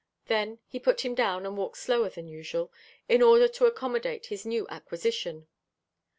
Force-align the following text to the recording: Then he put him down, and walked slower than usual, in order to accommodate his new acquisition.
Then 0.25 0.57
he 0.65 0.79
put 0.79 1.01
him 1.05 1.13
down, 1.13 1.45
and 1.45 1.55
walked 1.55 1.77
slower 1.77 2.09
than 2.09 2.27
usual, 2.27 2.73
in 3.07 3.21
order 3.21 3.47
to 3.49 3.67
accommodate 3.67 4.25
his 4.25 4.47
new 4.47 4.65
acquisition. 4.67 5.45